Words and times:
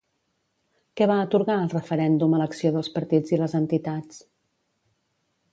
Què 1.01 1.07
va 1.11 1.17
atorgar 1.25 1.57
el 1.65 1.69
referèndum 1.75 2.35
a 2.37 2.41
l'acció 2.43 2.73
dels 2.79 2.91
partits 2.97 3.37
i 3.37 3.43
les 3.43 3.57
entitats? 3.63 4.29